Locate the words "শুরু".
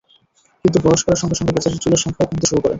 2.49-2.59